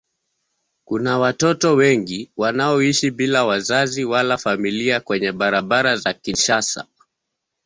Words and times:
Kuna 0.85 1.19
watoto 1.19 1.73
wengi 1.75 2.31
wanaoishi 2.37 3.11
bila 3.11 3.45
wazazi 3.45 4.05
wala 4.05 4.37
familia 4.37 4.99
kwenye 4.99 5.31
barabara 5.31 5.95
za 5.97 6.13
Kinshasa. 6.13 6.85